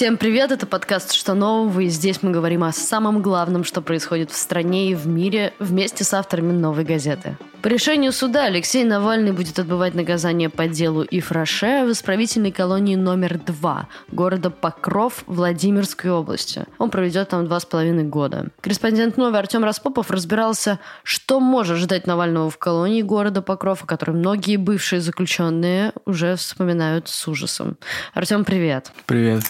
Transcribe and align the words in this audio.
Всем 0.00 0.16
привет, 0.16 0.50
это 0.50 0.66
подкаст 0.66 1.12
«Что 1.12 1.34
нового?» 1.34 1.80
и 1.80 1.88
здесь 1.88 2.22
мы 2.22 2.30
говорим 2.30 2.64
о 2.64 2.72
самом 2.72 3.20
главном, 3.20 3.64
что 3.64 3.82
происходит 3.82 4.30
в 4.30 4.34
стране 4.34 4.90
и 4.90 4.94
в 4.94 5.06
мире 5.06 5.52
вместе 5.58 6.04
с 6.04 6.14
авторами 6.14 6.52
«Новой 6.52 6.84
газеты». 6.84 7.36
По 7.60 7.68
решению 7.68 8.12
суда 8.12 8.46
Алексей 8.46 8.82
Навальный 8.84 9.32
будет 9.32 9.58
отбывать 9.58 9.92
наказание 9.92 10.48
по 10.48 10.66
делу 10.68 11.04
Ифраше 11.10 11.84
в 11.84 11.92
исправительной 11.92 12.50
колонии 12.50 12.96
номер 12.96 13.38
два 13.38 13.88
города 14.10 14.48
Покров 14.48 15.22
Владимирской 15.26 16.10
области. 16.10 16.64
Он 16.78 16.88
проведет 16.88 17.28
там 17.28 17.44
два 17.44 17.60
с 17.60 17.66
половиной 17.66 18.04
года. 18.04 18.46
Корреспондент 18.62 19.18
«Новый» 19.18 19.38
Артем 19.38 19.64
Распопов 19.64 20.10
разбирался, 20.10 20.78
что 21.02 21.40
может 21.40 21.76
ждать 21.76 22.06
Навального 22.06 22.48
в 22.48 22.56
колонии 22.56 23.02
города 23.02 23.42
Покров, 23.42 23.84
о 23.84 23.86
которой 23.86 24.12
многие 24.12 24.56
бывшие 24.56 25.02
заключенные 25.02 25.92
уже 26.06 26.36
вспоминают 26.36 27.10
с 27.10 27.28
ужасом. 27.28 27.76
Артем, 28.14 28.46
привет. 28.46 28.92
Привет. 29.04 29.42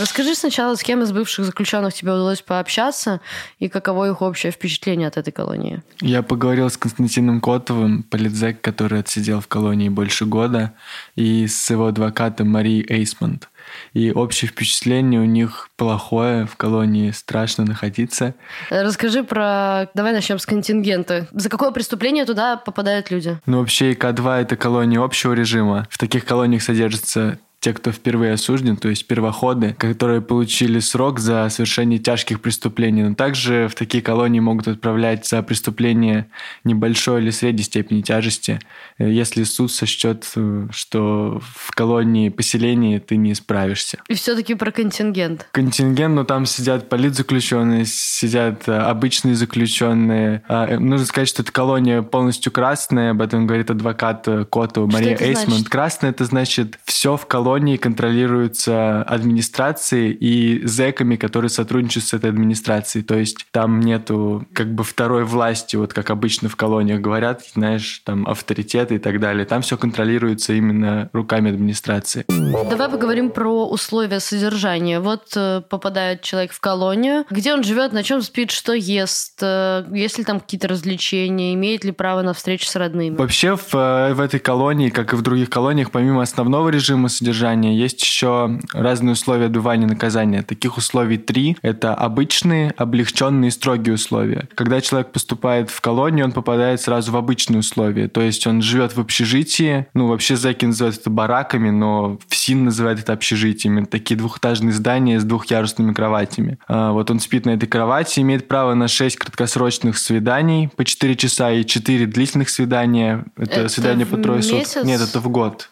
Расскажи 0.00 0.34
сначала, 0.34 0.74
с 0.74 0.82
кем 0.82 1.02
из 1.02 1.12
бывших 1.12 1.44
заключенных 1.44 1.94
тебе 1.94 2.12
удалось 2.12 2.42
пообщаться 2.42 3.20
и 3.58 3.68
каково 3.68 4.10
их 4.10 4.22
общее 4.22 4.52
впечатление 4.52 5.08
от 5.08 5.16
этой 5.16 5.32
колонии? 5.32 5.82
Я 6.00 6.22
поговорил 6.22 6.68
с 6.70 6.76
Константином 6.76 7.40
Котовым, 7.40 8.02
политзек, 8.02 8.60
который 8.60 9.00
отсидел 9.00 9.40
в 9.40 9.48
колонии 9.48 9.88
больше 9.88 10.24
года, 10.26 10.72
и 11.14 11.46
с 11.46 11.70
его 11.70 11.86
адвокатом 11.86 12.50
Марией 12.50 12.86
Эйсмонт. 12.88 13.48
И 13.92 14.10
общее 14.12 14.48
впечатление 14.48 15.20
у 15.20 15.24
них 15.24 15.70
плохое, 15.76 16.46
в 16.46 16.56
колонии 16.56 17.10
страшно 17.10 17.64
находиться. 17.64 18.34
Расскажи 18.70 19.24
про... 19.24 19.88
Давай 19.94 20.12
начнем 20.12 20.38
с 20.38 20.46
контингента. 20.46 21.28
За 21.32 21.48
какое 21.48 21.70
преступление 21.70 22.24
туда 22.24 22.56
попадают 22.56 23.10
люди? 23.10 23.38
Ну, 23.46 23.60
вообще 23.60 23.92
ИК-2— 23.92 24.40
это 24.42 24.56
колония 24.56 25.00
общего 25.00 25.32
режима. 25.32 25.86
В 25.90 25.98
таких 25.98 26.24
колониях 26.24 26.62
содержатся 26.62 27.38
те, 27.64 27.72
кто 27.72 27.92
впервые 27.92 28.34
осужден, 28.34 28.76
то 28.76 28.90
есть 28.90 29.06
первоходы, 29.06 29.74
которые 29.78 30.20
получили 30.20 30.80
срок 30.80 31.18
за 31.18 31.48
совершение 31.48 31.98
тяжких 31.98 32.42
преступлений. 32.42 33.02
Но 33.02 33.14
также 33.14 33.68
в 33.68 33.74
такие 33.74 34.02
колонии 34.02 34.38
могут 34.38 34.68
отправлять 34.68 35.26
за 35.26 35.42
преступление 35.42 36.26
небольшой 36.64 37.22
или 37.22 37.30
средней 37.30 37.62
степени 37.62 38.02
тяжести, 38.02 38.60
э, 38.98 39.10
если 39.10 39.44
суд 39.44 39.72
сочтет, 39.72 40.30
э, 40.36 40.66
что 40.72 41.40
в 41.42 41.74
колонии 41.74 42.28
поселения 42.28 43.00
ты 43.00 43.16
не 43.16 43.34
справишься. 43.34 43.96
И 44.08 44.14
все-таки 44.14 44.54
про 44.54 44.70
контингент. 44.70 45.48
Контингент, 45.52 46.16
ну 46.16 46.24
там 46.26 46.44
сидят 46.44 46.90
политзаключенные, 46.90 47.86
сидят 47.86 48.68
э, 48.68 48.76
обычные 48.76 49.36
заключенные. 49.36 50.42
А, 50.48 50.78
нужно 50.78 51.06
сказать, 51.06 51.30
что 51.30 51.40
эта 51.40 51.50
колония 51.50 52.02
полностью 52.02 52.52
красная, 52.52 53.12
об 53.12 53.22
этом 53.22 53.46
говорит 53.46 53.70
адвокат 53.70 54.28
Котова 54.52 54.86
Мария 54.86 55.16
Эйсмонт. 55.18 55.66
Красная 55.70 56.10
это 56.10 56.26
значит 56.26 56.78
все 56.84 57.16
в 57.16 57.24
колонии 57.24 57.53
колонии 57.54 57.76
контролируются 57.76 59.02
администрацией 59.02 60.10
и 60.12 60.66
зэками, 60.66 61.14
которые 61.14 61.50
сотрудничают 61.50 62.04
с 62.04 62.12
этой 62.12 62.30
администрацией. 62.30 63.04
То 63.04 63.16
есть 63.16 63.46
там 63.52 63.78
нету 63.78 64.44
как 64.52 64.74
бы 64.74 64.82
второй 64.82 65.22
власти, 65.22 65.76
вот 65.76 65.92
как 65.92 66.10
обычно 66.10 66.48
в 66.48 66.56
колониях 66.56 67.00
говорят, 67.00 67.42
знаешь, 67.54 68.02
там 68.04 68.26
авторитеты 68.26 68.96
и 68.96 68.98
так 68.98 69.20
далее. 69.20 69.44
Там 69.44 69.62
все 69.62 69.76
контролируется 69.76 70.52
именно 70.52 71.10
руками 71.12 71.50
администрации. 71.50 72.24
Давай 72.28 72.88
поговорим 72.88 73.30
про 73.30 73.68
условия 73.68 74.18
содержания. 74.18 74.98
Вот 74.98 75.36
э, 75.36 75.62
попадает 75.68 76.22
человек 76.22 76.52
в 76.52 76.58
колонию. 76.58 77.24
Где 77.30 77.54
он 77.54 77.62
живет, 77.62 77.92
на 77.92 78.02
чем 78.02 78.20
спит, 78.22 78.50
что 78.50 78.72
ест, 78.72 79.38
э, 79.42 79.84
есть 79.92 80.18
ли 80.18 80.24
там 80.24 80.40
какие-то 80.40 80.66
развлечения, 80.66 81.54
имеет 81.54 81.84
ли 81.84 81.92
право 81.92 82.22
на 82.22 82.34
встречу 82.34 82.66
с 82.66 82.74
родными? 82.74 83.14
Вообще 83.16 83.54
в, 83.54 83.74
э, 83.74 84.12
в 84.14 84.20
этой 84.20 84.40
колонии, 84.40 84.90
как 84.90 85.12
и 85.12 85.16
в 85.16 85.22
других 85.22 85.50
колониях, 85.50 85.92
помимо 85.92 86.20
основного 86.20 86.68
режима 86.70 87.08
содержания, 87.08 87.43
содержания. 87.44 87.76
Есть 87.76 88.02
еще 88.02 88.58
разные 88.72 89.12
условия 89.12 89.46
отбывания 89.46 89.86
наказания. 89.86 90.42
Таких 90.42 90.78
условий 90.78 91.18
три. 91.18 91.56
Это 91.62 91.94
обычные, 91.94 92.72
облегченные 92.76 93.48
и 93.48 93.50
строгие 93.50 93.94
условия. 93.94 94.48
Когда 94.54 94.80
человек 94.80 95.12
поступает 95.12 95.70
в 95.70 95.80
колонию, 95.80 96.26
он 96.26 96.32
попадает 96.32 96.80
сразу 96.80 97.12
в 97.12 97.16
обычные 97.16 97.60
условия. 97.60 98.08
То 98.08 98.22
есть 98.22 98.46
он 98.46 98.62
живет 98.62 98.96
в 98.96 99.00
общежитии. 99.00 99.86
Ну, 99.94 100.08
вообще 100.08 100.36
зэки 100.36 100.64
называют 100.64 100.98
это 100.98 101.10
бараками, 101.10 101.70
но 101.70 102.18
ФСИН 102.28 102.64
называет 102.64 103.00
это 103.00 103.12
общежитиями. 103.12 103.84
Такие 103.84 104.16
двухэтажные 104.16 104.72
здания 104.72 105.20
с 105.20 105.24
двухъярусными 105.24 105.92
кроватями. 105.92 106.58
А, 106.66 106.92
вот 106.92 107.10
он 107.10 107.20
спит 107.20 107.46
на 107.46 107.50
этой 107.50 107.66
кровати, 107.66 108.20
имеет 108.20 108.48
право 108.48 108.74
на 108.74 108.88
6 108.88 109.16
краткосрочных 109.16 109.98
свиданий 109.98 110.68
по 110.68 110.84
4 110.84 111.16
часа 111.16 111.52
и 111.52 111.64
4 111.64 112.06
длительных 112.06 112.48
свидания. 112.48 113.24
Это, 113.36 113.60
это 113.60 113.68
свидание 113.68 114.06
по 114.06 114.16
трое 114.16 114.42
суток. 114.42 114.84
Нет, 114.84 115.00
это 115.00 115.20
в 115.20 115.28
год 115.28 115.68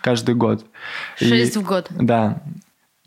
каждый 0.00 0.34
год. 0.34 0.64
Шесть 1.18 1.56
и, 1.56 1.58
в 1.58 1.62
год? 1.62 1.86
Да. 1.90 2.42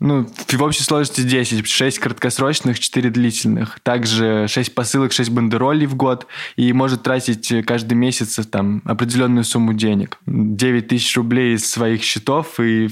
Ну, 0.00 0.28
в 0.46 0.62
общей 0.62 0.84
сложности 0.84 1.22
10. 1.22 1.66
6 1.66 1.98
краткосрочных, 1.98 2.78
4 2.78 3.10
длительных. 3.10 3.80
Также 3.80 4.46
6 4.48 4.72
посылок, 4.72 5.12
6 5.12 5.30
бандеролей 5.30 5.86
в 5.86 5.96
год. 5.96 6.28
И 6.54 6.72
может 6.72 7.02
тратить 7.02 7.52
каждый 7.66 7.94
месяц 7.94 8.38
там 8.46 8.80
определенную 8.84 9.42
сумму 9.42 9.72
денег. 9.72 10.18
9 10.26 10.86
тысяч 10.86 11.16
рублей 11.16 11.54
из 11.54 11.68
своих 11.68 12.04
счетов 12.04 12.60
и 12.60 12.88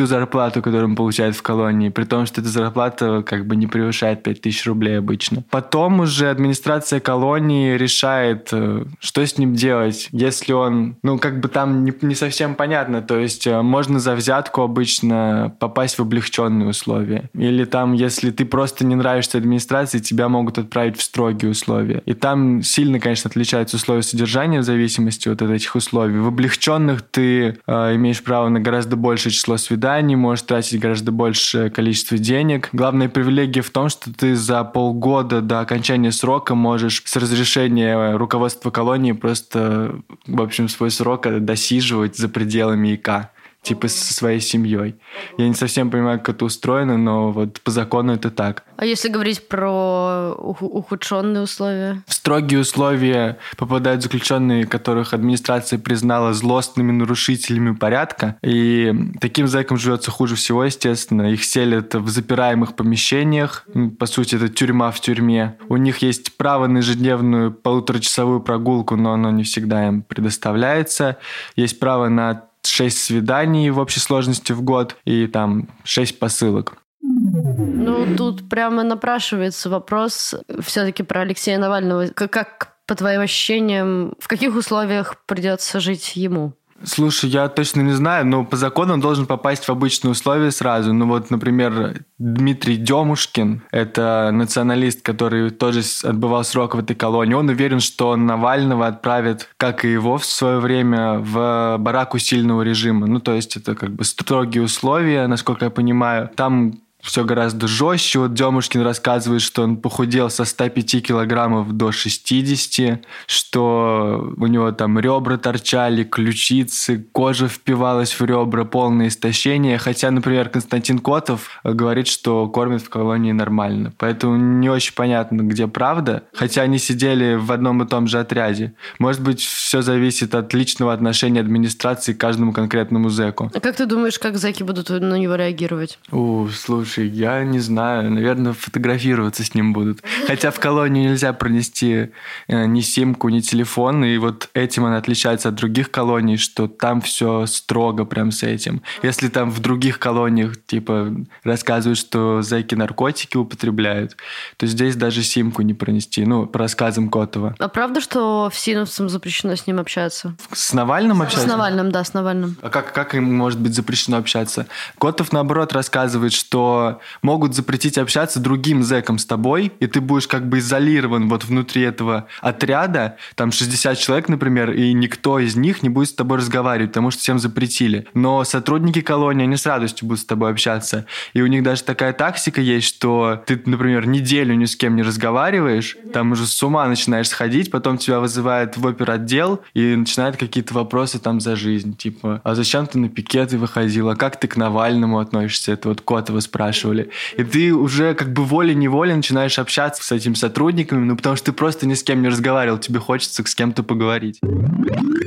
всю 0.00 0.06
зарплату, 0.06 0.62
которую 0.62 0.90
он 0.90 0.96
получает 0.96 1.36
в 1.36 1.42
колонии. 1.42 1.90
При 1.90 2.04
том, 2.04 2.24
что 2.24 2.40
эта 2.40 2.48
зарплата 2.48 3.22
как 3.26 3.46
бы 3.46 3.54
не 3.54 3.66
превышает 3.66 4.22
5 4.22 4.40
тысяч 4.40 4.64
рублей 4.66 4.98
обычно. 4.98 5.44
Потом 5.50 6.00
уже 6.00 6.30
администрация 6.30 7.00
колонии 7.00 7.76
решает, 7.76 8.48
э, 8.52 8.84
что 8.98 9.26
с 9.26 9.36
ним 9.36 9.54
делать, 9.54 10.08
если 10.10 10.54
он, 10.54 10.96
ну, 11.02 11.18
как 11.18 11.40
бы 11.40 11.48
там 11.48 11.84
не, 11.84 11.92
не 12.00 12.14
совсем 12.14 12.54
понятно. 12.54 13.02
То 13.02 13.18
есть 13.18 13.46
э, 13.46 13.60
можно 13.60 13.98
за 13.98 14.14
взятку 14.14 14.62
обычно 14.62 15.54
попасть 15.58 15.98
в 15.98 16.02
облегченные 16.02 16.70
условия. 16.70 17.28
Или 17.34 17.66
там, 17.66 17.92
если 17.92 18.30
ты 18.30 18.46
просто 18.46 18.86
не 18.86 18.94
нравишься 18.94 19.36
администрации, 19.36 19.98
тебя 19.98 20.30
могут 20.30 20.56
отправить 20.56 20.96
в 20.96 21.02
строгие 21.02 21.50
условия. 21.50 22.02
И 22.06 22.14
там 22.14 22.62
сильно, 22.62 23.00
конечно, 23.00 23.28
отличаются 23.28 23.76
условия 23.76 24.02
содержания 24.02 24.60
в 24.60 24.64
зависимости 24.64 25.28
от 25.28 25.42
этих 25.42 25.74
условий. 25.74 26.18
В 26.18 26.28
облегченных 26.28 27.02
ты 27.02 27.58
э, 27.66 27.96
имеешь 27.96 28.22
право 28.22 28.48
на 28.48 28.60
гораздо 28.60 28.96
большее 28.96 29.32
число 29.32 29.58
свиданий, 29.58 29.89
можешь 30.16 30.42
тратить 30.42 30.80
гораздо 30.80 31.12
большее 31.12 31.70
количество 31.70 32.18
денег. 32.18 32.68
Главная 32.72 33.08
привилегия 33.08 33.62
в 33.62 33.70
том, 33.70 33.88
что 33.88 34.12
ты 34.12 34.34
за 34.34 34.64
полгода 34.64 35.40
до 35.40 35.60
окончания 35.60 36.12
срока 36.12 36.54
можешь 36.54 37.02
с 37.04 37.16
разрешения 37.16 38.16
руководства 38.16 38.70
колонии 38.70 39.12
просто, 39.12 40.00
в 40.26 40.40
общем, 40.40 40.68
свой 40.68 40.90
срок 40.90 41.26
досиживать 41.44 42.16
за 42.16 42.28
пределами 42.28 42.94
ИК 42.94 43.30
типа 43.62 43.88
со 43.88 44.14
своей 44.14 44.40
семьей. 44.40 44.96
Я 45.36 45.48
не 45.48 45.54
совсем 45.54 45.90
понимаю, 45.90 46.18
как 46.18 46.36
это 46.36 46.44
устроено, 46.44 46.96
но 46.96 47.30
вот 47.30 47.60
по 47.60 47.70
закону 47.70 48.14
это 48.14 48.30
так. 48.30 48.64
А 48.76 48.86
если 48.86 49.08
говорить 49.08 49.46
про 49.48 50.32
ухудшенные 50.32 51.42
условия? 51.42 52.02
В 52.06 52.14
строгие 52.14 52.60
условия 52.60 53.38
попадают 53.58 54.02
заключенные, 54.02 54.66
которых 54.66 55.12
администрация 55.12 55.78
признала 55.78 56.32
злостными 56.32 56.92
нарушителями 56.92 57.74
порядка. 57.74 58.36
И 58.42 58.94
таким 59.20 59.46
зэкам 59.46 59.76
живется 59.76 60.10
хуже 60.10 60.36
всего, 60.36 60.64
естественно. 60.64 61.30
Их 61.30 61.44
селят 61.44 61.94
в 61.94 62.08
запираемых 62.08 62.74
помещениях. 62.74 63.66
По 63.98 64.06
сути, 64.06 64.36
это 64.36 64.48
тюрьма 64.48 64.90
в 64.90 65.00
тюрьме. 65.00 65.56
У 65.68 65.76
них 65.76 65.98
есть 65.98 66.36
право 66.38 66.66
на 66.66 66.78
ежедневную 66.78 67.52
полуторачасовую 67.52 68.40
прогулку, 68.40 68.96
но 68.96 69.12
оно 69.12 69.30
не 69.30 69.44
всегда 69.44 69.88
им 69.88 70.02
предоставляется. 70.02 71.18
Есть 71.56 71.78
право 71.78 72.08
на 72.08 72.44
6 72.64 72.98
свиданий 72.98 73.70
в 73.70 73.78
общей 73.78 74.00
сложности 74.00 74.52
в 74.52 74.62
год 74.62 74.96
и 75.04 75.26
там 75.26 75.68
6 75.84 76.18
посылок. 76.18 76.76
Ну, 77.02 78.16
тут 78.16 78.48
прямо 78.48 78.82
напрашивается 78.82 79.70
вопрос 79.70 80.34
все-таки 80.60 81.02
про 81.02 81.22
Алексея 81.22 81.58
Навального. 81.58 82.08
Как, 82.08 82.30
как, 82.30 82.76
по 82.86 82.94
твоим 82.94 83.20
ощущениям, 83.20 84.14
в 84.18 84.28
каких 84.28 84.54
условиях 84.54 85.24
придется 85.26 85.80
жить 85.80 86.16
ему? 86.16 86.54
Слушай, 86.82 87.30
я 87.30 87.48
точно 87.48 87.82
не 87.82 87.92
знаю, 87.92 88.26
но 88.26 88.44
по 88.44 88.56
закону 88.56 88.94
он 88.94 89.00
должен 89.00 89.26
попасть 89.26 89.64
в 89.64 89.70
обычные 89.70 90.12
условия 90.12 90.50
сразу. 90.50 90.92
Ну 90.92 91.06
вот, 91.06 91.30
например, 91.30 92.04
Дмитрий 92.18 92.76
Демушкин, 92.76 93.62
это 93.70 94.30
националист, 94.32 95.02
который 95.02 95.50
тоже 95.50 95.82
отбывал 96.04 96.42
срок 96.44 96.74
в 96.74 96.78
этой 96.78 96.96
колонии. 96.96 97.34
Он 97.34 97.48
уверен, 97.48 97.80
что 97.80 98.16
Навального 98.16 98.86
отправят, 98.86 99.50
как 99.56 99.84
и 99.84 99.92
его 99.92 100.16
в 100.16 100.24
свое 100.24 100.58
время, 100.58 101.18
в 101.18 101.76
барак 101.78 102.14
усиленного 102.14 102.62
режима. 102.62 103.06
Ну, 103.06 103.20
то 103.20 103.34
есть 103.34 103.56
это 103.56 103.74
как 103.74 103.90
бы 103.90 104.04
строгие 104.04 104.62
условия, 104.62 105.26
насколько 105.26 105.66
я 105.66 105.70
понимаю. 105.70 106.30
Там 106.34 106.80
все 107.02 107.24
гораздо 107.24 107.66
жестче. 107.66 108.18
Вот 108.20 108.34
Демушкин 108.34 108.82
рассказывает, 108.82 109.42
что 109.42 109.62
он 109.62 109.76
похудел 109.76 110.30
со 110.30 110.44
105 110.44 111.06
килограммов 111.06 111.72
до 111.72 111.92
60, 111.92 113.02
что 113.26 114.32
у 114.36 114.46
него 114.46 114.72
там 114.72 114.98
ребра 114.98 115.36
торчали, 115.36 116.04
ключицы, 116.04 117.06
кожа 117.12 117.48
впивалась 117.48 118.12
в 118.12 118.24
ребра, 118.24 118.64
полное 118.64 119.08
истощение. 119.08 119.78
Хотя, 119.78 120.10
например, 120.10 120.48
Константин 120.48 120.98
Котов 120.98 121.60
говорит, 121.64 122.06
что 122.06 122.48
кормят 122.48 122.82
в 122.82 122.88
колонии 122.90 123.32
нормально. 123.32 123.92
Поэтому 123.98 124.36
не 124.36 124.68
очень 124.68 124.94
понятно, 124.94 125.42
где 125.42 125.66
правда. 125.66 126.24
Хотя 126.34 126.62
они 126.62 126.78
сидели 126.78 127.34
в 127.34 127.50
одном 127.52 127.82
и 127.82 127.86
том 127.86 128.06
же 128.06 128.18
отряде. 128.18 128.74
Может 128.98 129.22
быть, 129.22 129.40
все 129.40 129.82
зависит 129.82 130.34
от 130.34 130.52
личного 130.54 130.92
отношения 130.92 131.40
администрации 131.40 132.12
к 132.12 132.18
каждому 132.18 132.52
конкретному 132.52 133.08
зэку. 133.08 133.50
А 133.54 133.60
как 133.60 133.76
ты 133.76 133.86
думаешь, 133.86 134.18
как 134.18 134.36
зэки 134.36 134.62
будут 134.62 134.90
на 134.90 135.14
него 135.16 135.34
реагировать? 135.34 135.98
У, 136.10 136.48
слушай, 136.48 136.89
Слушай, 136.90 137.08
я 137.08 137.44
не 137.44 137.60
знаю, 137.60 138.10
наверное, 138.10 138.52
фотографироваться 138.52 139.44
с 139.44 139.54
ним 139.54 139.72
будут. 139.72 140.02
Хотя 140.26 140.50
в 140.50 140.58
колонию 140.58 141.10
нельзя 141.10 141.32
пронести 141.32 142.10
э, 142.48 142.66
ни 142.66 142.80
симку, 142.80 143.28
ни 143.28 143.38
телефон, 143.38 144.04
и 144.04 144.18
вот 144.18 144.48
этим 144.54 144.86
она 144.86 144.96
отличается 144.96 145.50
от 145.50 145.54
других 145.54 145.92
колоний, 145.92 146.36
что 146.36 146.66
там 146.66 147.00
все 147.00 147.46
строго 147.46 148.04
прям 148.04 148.32
с 148.32 148.42
этим. 148.42 148.82
Если 149.04 149.28
там 149.28 149.52
в 149.52 149.60
других 149.60 150.00
колониях, 150.00 150.54
типа, 150.66 151.14
рассказывают, 151.44 151.96
что 151.96 152.42
зэки 152.42 152.74
наркотики 152.74 153.36
употребляют, 153.36 154.16
то 154.56 154.66
здесь 154.66 154.96
даже 154.96 155.22
симку 155.22 155.62
не 155.62 155.74
пронести, 155.74 156.24
ну, 156.24 156.46
по 156.46 156.58
рассказам 156.58 157.08
Котова. 157.08 157.54
А 157.60 157.68
правда, 157.68 158.00
что 158.00 158.50
всиновцам 158.52 159.08
запрещено 159.08 159.54
с 159.54 159.68
ним 159.68 159.78
общаться? 159.78 160.34
С 160.52 160.72
Навальным 160.72 161.22
общаться? 161.22 161.46
С 161.46 161.48
Навальным, 161.48 161.92
да, 161.92 162.02
с 162.02 162.14
Навальным. 162.14 162.56
А 162.62 162.68
как, 162.68 162.92
как 162.92 163.14
им 163.14 163.32
может 163.32 163.60
быть 163.60 163.76
запрещено 163.76 164.16
общаться? 164.16 164.66
Котов, 164.98 165.30
наоборот, 165.30 165.72
рассказывает, 165.72 166.32
что 166.32 166.79
могут 167.22 167.54
запретить 167.54 167.98
общаться 167.98 168.40
другим 168.40 168.82
зэкам 168.82 169.18
с 169.18 169.26
тобой, 169.26 169.72
и 169.80 169.86
ты 169.86 170.00
будешь 170.00 170.26
как 170.26 170.48
бы 170.48 170.58
изолирован 170.58 171.28
вот 171.28 171.44
внутри 171.44 171.82
этого 171.82 172.26
отряда, 172.40 173.16
там 173.34 173.52
60 173.52 173.98
человек, 173.98 174.28
например, 174.28 174.72
и 174.72 174.92
никто 174.92 175.38
из 175.38 175.56
них 175.56 175.82
не 175.82 175.88
будет 175.88 176.08
с 176.08 176.14
тобой 176.14 176.38
разговаривать, 176.38 176.90
потому 176.90 177.10
что 177.10 177.20
всем 177.20 177.38
запретили. 177.38 178.06
Но 178.14 178.44
сотрудники 178.44 179.00
колонии, 179.00 179.44
они 179.44 179.56
с 179.56 179.66
радостью 179.66 180.08
будут 180.08 180.22
с 180.22 180.24
тобой 180.24 180.50
общаться. 180.50 181.06
И 181.34 181.42
у 181.42 181.46
них 181.46 181.62
даже 181.62 181.82
такая 181.82 182.12
тактика 182.12 182.60
есть, 182.60 182.86
что 182.86 183.42
ты, 183.46 183.60
например, 183.64 184.06
неделю 184.06 184.54
ни 184.54 184.64
с 184.64 184.76
кем 184.76 184.96
не 184.96 185.02
разговариваешь, 185.02 185.96
там 186.12 186.32
уже 186.32 186.46
с 186.46 186.62
ума 186.62 186.86
начинаешь 186.86 187.28
сходить, 187.28 187.70
потом 187.70 187.98
тебя 187.98 188.20
вызывают 188.20 188.76
в 188.76 188.86
оперотдел 188.86 189.60
и 189.74 189.94
начинают 189.96 190.36
какие-то 190.36 190.74
вопросы 190.74 191.18
там 191.18 191.40
за 191.40 191.56
жизнь, 191.56 191.96
типа, 191.96 192.40
а 192.44 192.54
зачем 192.54 192.86
ты 192.86 192.98
на 192.98 193.08
пикеты 193.08 193.58
выходил, 193.58 194.08
а 194.08 194.16
как 194.16 194.38
ты 194.38 194.48
к 194.48 194.56
Навальному 194.56 195.18
относишься, 195.18 195.72
это 195.72 195.88
вот 195.88 196.00
Котова 196.00 196.40
спрашивали. 196.70 197.10
И 197.36 197.44
ты 197.44 197.74
уже 197.74 198.14
как 198.14 198.32
бы 198.32 198.44
волей-неволей 198.44 199.14
начинаешь 199.14 199.58
общаться 199.58 200.02
с 200.04 200.12
этими 200.12 200.34
сотрудниками, 200.34 201.04
ну 201.04 201.16
потому 201.16 201.36
что 201.36 201.46
ты 201.46 201.52
просто 201.52 201.86
ни 201.86 201.94
с 201.94 202.02
кем 202.02 202.22
не 202.22 202.28
разговаривал, 202.28 202.78
тебе 202.78 203.00
хочется 203.00 203.44
с 203.44 203.54
кем-то 203.54 203.82
поговорить. 203.82 204.40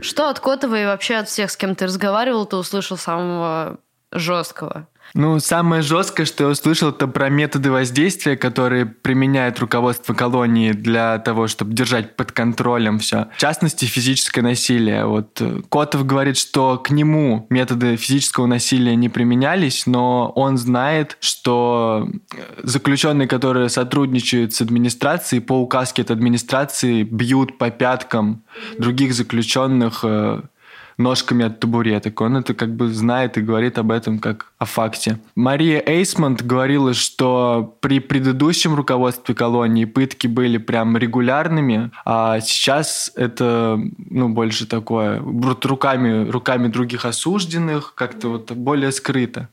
Что 0.02 0.30
от 0.30 0.40
Котова 0.40 0.82
и 0.82 0.86
вообще 0.86 1.16
от 1.16 1.28
всех, 1.28 1.52
с 1.52 1.58
кем 1.58 1.76
ты 1.76 1.86
разговаривал, 1.86 2.46
ты 2.46 2.56
услышал 2.56 2.98
самого 2.98 3.78
жесткого? 4.12 4.88
Ну, 5.16 5.40
самое 5.40 5.84
жесткое, 5.84 6.26
что 6.26 6.46
я 6.46 6.50
услышал, 6.50 6.90
это 6.90 7.08
про 7.08 7.30
методы 7.30 7.72
воздействия, 7.72 8.36
которые 8.36 8.88
применяет 8.88 9.60
руководство 9.60 10.16
колонии 10.16 10.72
для 10.72 11.20
того, 11.20 11.48
чтобы 11.48 11.74
держать 11.74 12.16
под 12.16 12.32
контролем 12.32 12.98
все. 12.98 13.28
В 13.36 13.38
частности, 13.38 13.86
физическое 13.86 14.42
насилие. 14.42 15.06
Вот 15.06 15.40
э, 15.40 15.62
Котов 15.70 16.08
говорит, 16.08 16.38
что 16.38 16.80
к 16.80 16.90
нему 16.90 17.46
методы 17.52 17.96
физического 17.96 18.48
насилия 18.48 18.96
не 18.96 19.08
применялись, 19.08 19.86
но 19.86 20.32
он 20.36 20.58
знает, 20.58 21.18
что 21.20 22.10
э, 22.36 22.38
заключенные, 22.64 23.28
которые 23.28 23.70
сотрудничают 23.70 24.56
с 24.56 24.62
администрацией, 24.62 25.42
по 25.42 25.54
указке 25.54 26.02
от 26.02 26.10
администрации 26.10 27.04
бьют 27.04 27.60
по 27.60 27.70
пяткам 27.70 28.44
других 28.80 29.14
заключенных 29.14 30.00
э, 30.04 30.42
ножками 30.98 31.46
от 31.46 31.60
табуреток. 31.60 32.20
Он 32.22 32.38
это 32.38 32.54
как 32.54 32.76
бы 32.76 32.90
знает 32.90 33.38
и 33.38 33.42
говорит 33.42 33.78
об 33.78 33.92
этом 33.92 34.20
как 34.20 34.52
о 34.58 34.66
факте. 34.66 35.20
Мария 35.36 35.84
Эйсмонт 35.86 36.44
говорила, 36.44 36.94
что 36.94 37.78
при 37.82 38.00
предыдущем 38.00 38.76
руководстве 38.76 39.36
колонии 39.36 39.86
пытки 39.86 40.28
были 40.28 40.58
прям 40.58 40.98
регулярными, 40.98 41.92
а 42.06 42.40
сейчас 42.40 43.12
это 43.16 43.80
ну, 43.98 44.30
больше 44.30 44.68
такое 44.68 45.22
руками, 45.64 46.30
руками 46.30 46.68
других 46.68 47.06
осужденных, 47.06 47.94
как-то 47.96 48.30
вот 48.30 48.52
более 48.52 48.92
скрыто. 48.92 49.50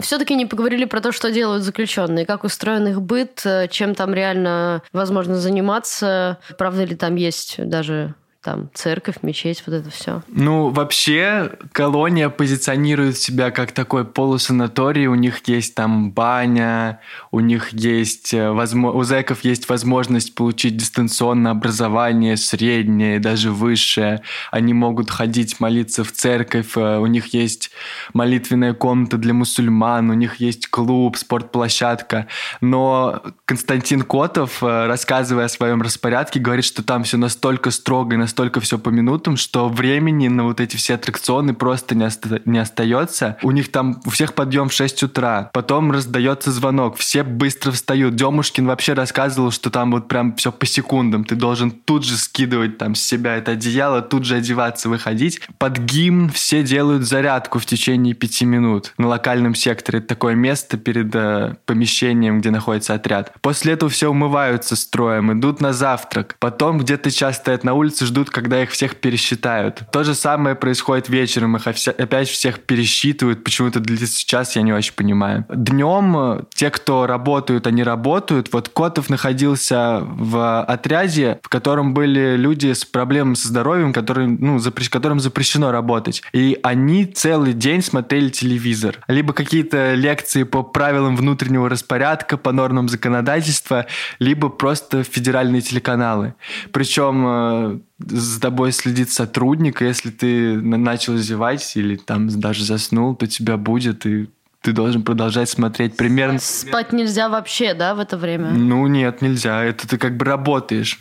Все-таки 0.00 0.34
не 0.34 0.46
поговорили 0.46 0.84
про 0.84 1.00
то, 1.00 1.12
что 1.12 1.30
делают 1.30 1.62
заключенные, 1.62 2.26
как 2.26 2.44
устроен 2.44 2.88
их 2.88 3.00
быт, 3.00 3.44
чем 3.70 3.94
там 3.94 4.12
реально 4.14 4.82
возможно 4.92 5.36
заниматься, 5.36 6.38
правда 6.58 6.84
ли 6.84 6.96
там 6.96 7.14
есть 7.14 7.56
даже 7.58 8.14
там 8.42 8.70
церковь, 8.74 9.16
мечеть, 9.22 9.62
вот 9.66 9.74
это 9.74 9.90
все. 9.90 10.22
Ну, 10.26 10.70
вообще, 10.70 11.52
колония 11.70 12.28
позиционирует 12.28 13.16
себя 13.16 13.52
как 13.52 13.70
такой 13.70 14.04
полусанаторий. 14.04 15.06
У 15.06 15.14
них 15.14 15.46
есть 15.46 15.76
там 15.76 16.10
баня, 16.10 17.00
у 17.30 17.38
них 17.38 17.72
есть, 17.72 18.34
э, 18.34 18.50
у 18.50 19.02
зэков 19.04 19.44
есть 19.44 19.68
возможность 19.68 20.34
получить 20.34 20.76
дистанционное 20.76 21.52
образование, 21.52 22.36
среднее, 22.36 23.20
даже 23.20 23.52
высшее. 23.52 24.22
Они 24.50 24.74
могут 24.74 25.10
ходить 25.10 25.60
молиться 25.60 26.02
в 26.02 26.10
церковь, 26.10 26.76
э, 26.76 26.98
у 26.98 27.06
них 27.06 27.32
есть 27.34 27.70
молитвенная 28.12 28.74
комната 28.74 29.18
для 29.18 29.34
мусульман, 29.34 30.10
у 30.10 30.14
них 30.14 30.36
есть 30.36 30.66
клуб, 30.66 31.16
спортплощадка. 31.16 32.26
Но 32.60 33.22
Константин 33.44 34.02
Котов, 34.02 34.64
э, 34.64 34.86
рассказывая 34.86 35.44
о 35.44 35.48
своем 35.48 35.80
распорядке, 35.80 36.40
говорит, 36.40 36.64
что 36.64 36.82
там 36.82 37.04
все 37.04 37.16
настолько 37.16 37.70
строго 37.70 38.14
и 38.14 38.18
настолько 38.18 38.31
настолько 38.32 38.60
все 38.60 38.78
по 38.78 38.88
минутам, 38.88 39.36
что 39.36 39.68
времени 39.68 40.28
на 40.28 40.44
вот 40.44 40.58
эти 40.58 40.76
все 40.78 40.94
аттракционы 40.94 41.52
просто 41.52 41.94
не, 41.94 42.06
оста- 42.06 42.40
не 42.46 42.58
остается. 42.58 43.36
У 43.42 43.50
них 43.50 43.70
там 43.70 44.00
у 44.06 44.10
всех 44.10 44.32
подъем 44.32 44.70
в 44.70 44.72
6 44.72 45.02
утра, 45.02 45.50
потом 45.52 45.92
раздается 45.92 46.50
звонок, 46.50 46.96
все 46.96 47.24
быстро 47.24 47.72
встают. 47.72 48.14
Демушкин 48.14 48.66
вообще 48.66 48.94
рассказывал, 48.94 49.50
что 49.50 49.68
там 49.68 49.90
вот 49.90 50.08
прям 50.08 50.34
все 50.36 50.50
по 50.50 50.64
секундам. 50.64 51.24
Ты 51.24 51.34
должен 51.34 51.70
тут 51.70 52.06
же 52.06 52.16
скидывать 52.16 52.78
там 52.78 52.94
с 52.94 53.02
себя 53.02 53.36
это 53.36 53.50
одеяло, 53.50 54.00
тут 54.00 54.24
же 54.24 54.36
одеваться, 54.36 54.88
выходить. 54.88 55.42
Под 55.58 55.76
гимн 55.76 56.30
все 56.30 56.62
делают 56.62 57.02
зарядку 57.02 57.58
в 57.58 57.66
течение 57.66 58.14
пяти 58.14 58.46
минут. 58.46 58.94
На 58.96 59.08
локальном 59.08 59.54
секторе 59.54 59.98
это 59.98 60.08
такое 60.08 60.34
место 60.34 60.78
перед 60.78 61.14
э, 61.14 61.56
помещением, 61.66 62.40
где 62.40 62.50
находится 62.50 62.94
отряд. 62.94 63.34
После 63.42 63.74
этого 63.74 63.90
все 63.90 64.08
умываются 64.08 64.74
строем, 64.74 65.38
идут 65.38 65.60
на 65.60 65.74
завтрак. 65.74 66.36
Потом 66.38 66.78
где-то 66.78 67.10
час 67.10 67.36
стоят 67.36 67.62
на 67.62 67.74
улице, 67.74 68.06
ждут 68.06 68.21
ждут, 68.22 68.30
когда 68.30 68.62
их 68.62 68.70
всех 68.70 68.96
пересчитают. 68.96 69.82
То 69.90 70.04
же 70.04 70.14
самое 70.14 70.54
происходит 70.54 71.08
вечером, 71.08 71.56
их 71.56 71.66
опять 71.66 72.28
всех 72.28 72.60
пересчитывают. 72.60 73.44
Почему 73.44 73.68
это 73.68 73.80
длится 73.80 74.24
час, 74.26 74.56
я 74.56 74.62
не 74.62 74.72
очень 74.72 74.94
понимаю. 74.94 75.44
Днем 75.52 76.16
э, 76.16 76.44
те, 76.54 76.70
кто 76.70 77.06
работают, 77.06 77.66
они 77.66 77.82
работают. 77.82 78.52
Вот 78.52 78.68
Котов 78.68 79.10
находился 79.10 80.00
в 80.02 80.62
отряде, 80.62 81.38
в 81.42 81.48
котором 81.48 81.94
были 81.94 82.36
люди 82.36 82.72
с 82.72 82.84
проблемами 82.84 83.34
со 83.34 83.48
здоровьем, 83.48 83.92
которые, 83.92 84.28
ну, 84.28 84.58
запрещ... 84.58 84.88
которым 84.88 85.20
запрещено 85.20 85.72
работать. 85.72 86.22
И 86.32 86.58
они 86.62 87.06
целый 87.06 87.52
день 87.52 87.82
смотрели 87.82 88.28
телевизор. 88.28 88.98
Либо 89.08 89.32
какие-то 89.32 89.94
лекции 89.94 90.44
по 90.44 90.62
правилам 90.62 91.16
внутреннего 91.16 91.68
распорядка, 91.68 92.36
по 92.36 92.52
нормам 92.52 92.88
законодательства, 92.88 93.86
либо 94.18 94.48
просто 94.48 95.02
федеральные 95.02 95.62
телеканалы. 95.62 96.34
Причем 96.72 97.24
э, 97.26 97.78
за 98.08 98.40
тобой 98.40 98.72
следит 98.72 99.10
сотрудник, 99.10 99.80
если 99.80 100.10
ты 100.10 100.56
начал 100.56 101.16
зевать 101.16 101.76
или 101.76 101.96
там 101.96 102.28
даже 102.28 102.64
заснул, 102.64 103.14
то 103.14 103.26
тебя 103.26 103.56
будет, 103.56 104.06
и 104.06 104.28
ты 104.62 104.72
должен 104.72 105.02
продолжать 105.02 105.50
смотреть 105.50 105.96
примерно... 105.96 106.38
Спать 106.38 106.92
нельзя 106.92 107.28
вообще, 107.28 107.74
да, 107.74 107.94
в 107.94 107.98
это 107.98 108.16
время? 108.16 108.50
Ну, 108.50 108.86
нет, 108.86 109.20
нельзя. 109.20 109.64
Это 109.64 109.88
ты 109.88 109.98
как 109.98 110.16
бы 110.16 110.24
работаешь. 110.24 111.00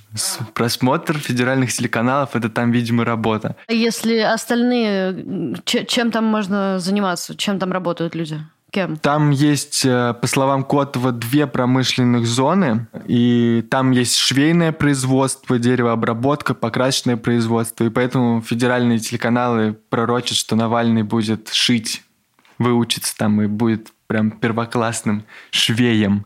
Просмотр 0.55 1.19
федеральных 1.19 1.71
телеканалов– 1.71 2.31
это 2.33 2.49
там, 2.49 2.71
видимо, 2.71 3.05
работа. 3.05 3.55
А 3.67 3.73
если 3.73 4.17
остальные... 4.17 5.55
Чем 5.63 6.09
там 6.11 6.25
можно 6.25 6.79
заниматься? 6.79 7.35
Чем 7.35 7.59
там 7.59 7.71
работают 7.71 8.15
люди? 8.15 8.39
Кем? 8.71 8.95
Там 8.95 9.31
есть, 9.31 9.83
э, 9.83 10.13
по 10.13 10.27
словам 10.27 10.63
Котова, 10.63 11.11
две 11.11 11.45
промышленных 11.45 12.25
зоны, 12.25 12.87
и 13.05 13.65
там 13.69 13.91
есть 13.91 14.15
швейное 14.15 14.71
производство, 14.71 15.59
деревообработка, 15.59 16.53
покрасочное 16.53 17.17
производство, 17.17 17.83
и 17.83 17.89
поэтому 17.89 18.41
федеральные 18.41 18.99
телеканалы 18.99 19.73
пророчат, 19.89 20.37
что 20.37 20.55
Навальный 20.55 21.03
будет 21.03 21.49
шить, 21.49 22.03
выучится 22.57 23.15
там 23.17 23.41
и 23.41 23.47
будет 23.47 23.91
прям 24.07 24.31
первоклассным 24.31 25.25
швеем. 25.51 26.25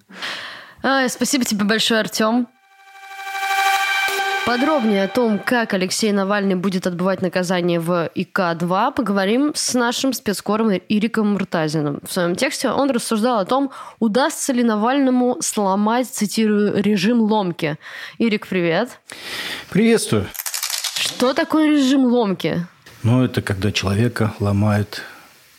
А, 0.83 1.09
спасибо 1.09 1.45
тебе 1.45 1.65
большое, 1.65 2.01
Артем. 2.01 2.47
Подробнее 4.45 5.05
о 5.05 5.07
том, 5.07 5.39
как 5.39 5.73
Алексей 5.73 6.11
Навальный 6.11 6.53
будет 6.53 6.85
отбывать 6.85 7.23
наказание 7.23 7.79
в 7.79 8.11
ИК-2, 8.13 8.93
поговорим 8.93 9.53
с 9.55 9.73
нашим 9.73 10.13
спецкором 10.13 10.71
Ириком 10.71 11.31
Муртазиным. 11.31 11.99
В 12.07 12.13
своем 12.13 12.35
тексте 12.35 12.69
он 12.69 12.91
рассуждал 12.91 13.39
о 13.39 13.45
том, 13.45 13.71
удастся 13.97 14.53
ли 14.53 14.63
Навальному 14.63 15.37
сломать, 15.41 16.07
цитирую, 16.07 16.79
режим 16.79 17.21
ломки. 17.21 17.77
Ирик, 18.19 18.45
привет. 18.45 18.99
Приветствую. 19.71 20.27
Что 20.95 21.33
такое 21.33 21.71
режим 21.71 22.05
ломки? 22.05 22.67
Ну, 23.01 23.23
это 23.23 23.41
когда 23.41 23.71
человека 23.71 24.35
ломают 24.39 25.01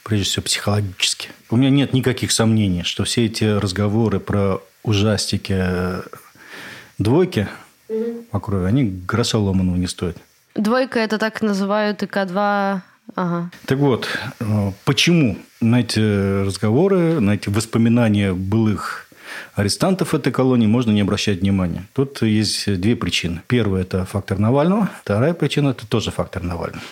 прежде 0.04 0.26
всего 0.26 0.44
психологически. 0.44 1.30
У 1.50 1.56
меня 1.56 1.70
нет 1.70 1.92
никаких 1.92 2.30
сомнений, 2.30 2.84
что 2.84 3.02
все 3.02 3.26
эти 3.26 3.44
разговоры 3.44 4.20
про 4.20 4.62
ужастики 4.84 5.56
э, 5.58 6.02
двойки– 7.88 8.26
по 8.30 8.40
крови, 8.40 8.66
они 8.66 8.84
гроша 8.84 9.38
ломаного 9.38 9.76
не 9.76 9.86
стоят. 9.86 10.16
Двойка 10.54 10.98
это 10.98 11.18
так 11.18 11.42
называют 11.42 12.02
ИК-2 12.02 12.80
Ага. 13.14 13.50
Так 13.66 13.78
вот, 13.78 14.08
э, 14.40 14.72
почему 14.84 15.38
на 15.60 15.80
эти 15.80 16.44
разговоры, 16.44 17.20
на 17.20 17.34
эти 17.34 17.48
воспоминания 17.48 18.32
былых 18.32 19.08
арестантов 19.54 20.14
этой 20.14 20.32
колонии 20.32 20.66
можно 20.66 20.90
не 20.90 21.02
обращать 21.02 21.40
внимания? 21.40 21.84
Тут 21.92 22.22
есть 22.22 22.80
две 22.80 22.96
причины. 22.96 23.42
Первая– 23.46 23.82
это 23.84 24.04
фактор 24.04 24.38
Навального. 24.38 24.90
Вторая 25.02 25.34
причина– 25.34 25.68
это 25.70 25.86
тоже 25.86 26.10
фактор 26.10 26.42
Навального. 26.42 26.82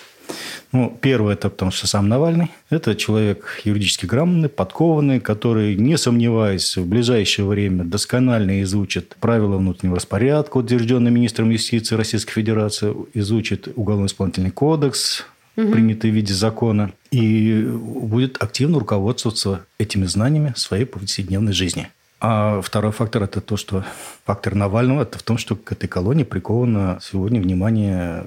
Ну, 0.75 0.93
первое, 1.01 1.35
это 1.35 1.51
потому 1.51 1.71
что 1.71 1.87
сам 1.87 2.09
Навальный. 2.09 2.51
Это 2.69 2.97
человек 2.97 3.61
юридически 3.63 4.07
грамотный, 4.07 4.49
подкованный, 4.49 5.21
который, 5.21 5.77
не 5.77 5.97
сомневаясь, 5.97 6.77
в 6.77 6.85
ближайшее 6.85 7.47
время 7.47 7.85
досконально 7.85 8.61
изучит 8.63 9.15
правила 9.21 9.57
внутреннего 9.57 9.95
распорядка, 9.95 10.57
утвержденные 10.57 11.13
министром 11.13 11.51
юстиции 11.51 11.95
Российской 11.95 12.33
Федерации, 12.33 12.93
изучит 13.15 13.69
Уголовно-исполнительный 13.77 14.51
кодекс, 14.51 15.25
угу. 15.57 15.71
принятый 15.71 16.11
в 16.11 16.15
виде 16.15 16.35
закона, 16.35 16.91
и 17.13 17.63
будет 17.63 18.43
активно 18.43 18.81
руководствоваться 18.81 19.65
этими 19.79 20.07
знаниями 20.07 20.55
в 20.57 20.59
своей 20.59 20.87
повседневной 20.87 21.53
жизни. 21.53 21.89
А 22.21 22.61
второй 22.61 22.91
фактор– 22.91 23.23
это 23.25 23.41
то, 23.41 23.57
что 23.57 23.85
фактор 24.25 24.57
Навального– 24.57 25.03
это 25.05 25.21
в 25.21 25.23
том, 25.23 25.39
что 25.39 25.55
к 25.55 25.71
этой 25.71 25.87
колонии 25.87 26.25
приковано 26.25 26.99
сегодня 27.01 27.41
внимание, 27.41 28.25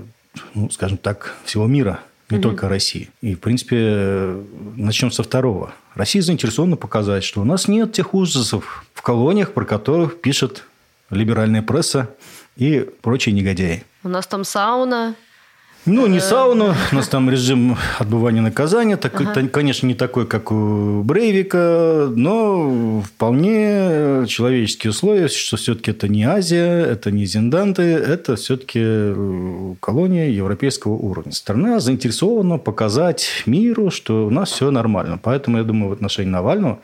ну, 0.53 0.69
скажем 0.69 0.97
так, 0.97 1.35
всего 1.43 1.67
мира– 1.67 1.99
не 2.29 2.37
угу. 2.37 2.43
только 2.43 2.67
России. 2.69 3.09
И, 3.21 3.35
в 3.35 3.39
принципе, 3.39 4.43
начнем 4.75 5.11
со 5.11 5.23
второго. 5.23 5.73
Россия 5.95 6.21
заинтересована 6.21 6.75
показать, 6.75 7.23
что 7.23 7.41
у 7.41 7.43
нас 7.43 7.67
нет 7.67 7.93
тех 7.93 8.13
ужасов 8.13 8.85
в 8.93 9.01
колониях, 9.01 9.53
про 9.53 9.65
которых 9.65 10.21
пишет 10.21 10.65
либеральная 11.09 11.61
пресса 11.61 12.09
и 12.55 12.87
прочие 13.01 13.33
негодяи. 13.33 13.83
У 14.03 14.09
нас 14.09 14.27
там 14.27 14.43
сауна, 14.43 15.15
ну, 15.87 16.07
не 16.07 16.19
сауна, 16.19 16.75
у 16.91 16.95
нас 16.95 17.07
там 17.07 17.29
режим 17.29 17.77
отбывания 17.97 18.41
наказания. 18.41 18.97
Так, 18.97 19.19
ага. 19.21 19.47
конечно, 19.47 19.87
не 19.87 19.93
такой, 19.93 20.27
как 20.27 20.51
у 20.51 21.01
Брейвика, 21.03 22.11
но 22.15 23.01
вполне 23.01 24.25
человеческие 24.27 24.91
условия, 24.91 25.27
что 25.29 25.57
все-таки 25.57 25.91
это 25.91 26.07
не 26.07 26.25
Азия, 26.25 26.85
это 26.85 27.11
не 27.11 27.25
Зинданты, 27.25 27.83
это 27.83 28.35
все-таки 28.35 28.79
э, 28.83 29.73
колония 29.79 30.29
европейского 30.29 30.93
уровня. 30.93 31.31
Страна 31.31 31.79
заинтересована 31.79 32.57
показать 32.57 33.43
миру, 33.45 33.89
что 33.89 34.27
у 34.27 34.29
нас 34.29 34.51
все 34.51 34.69
нормально. 34.71 35.19
Поэтому, 35.21 35.57
я 35.57 35.63
думаю, 35.63 35.89
в 35.89 35.93
отношении 35.93 36.29
Навального 36.29 36.79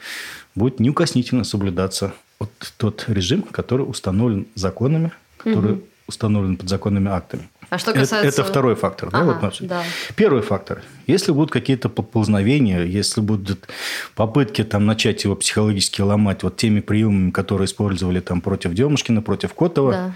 будет 0.56 0.80
неукоснительно 0.80 1.44
соблюдаться 1.44 2.14
вот 2.40 2.52
тот 2.78 3.06
режим, 3.08 3.44
который 3.44 3.84
установлен 3.84 4.48
законами, 4.56 5.12
который 5.38 5.74
угу. 5.74 5.84
установлен 6.08 6.58
подзаконными 6.58 7.10
актами. 7.10 7.50
А 7.74 7.80
что 7.80 7.92
касается... 7.92 8.28
Это, 8.28 8.42
это 8.42 8.44
второй 8.44 8.76
фактор. 8.76 9.10
Ага, 9.12 9.34
да, 9.42 9.48
вот, 9.48 9.58
да. 9.62 9.84
Первый 10.16 10.44
фактор. 10.44 10.84
Если 11.08 11.32
будут 11.32 11.50
какие-то 11.50 11.90
поползновения, 11.90 12.84
если 12.84 13.20
будут 13.20 13.68
попытки 14.14 14.64
там, 14.64 14.86
начать 14.86 15.24
его 15.24 15.36
психологически 15.36 16.02
ломать 16.02 16.44
вот 16.44 16.56
теми 16.56 16.82
приемами, 16.82 17.32
которые 17.32 17.66
использовали 17.66 18.20
там, 18.20 18.42
против 18.42 18.74
Демушкина, 18.74 19.24
против 19.24 19.56
Котова, 19.56 19.92
да. 19.92 20.12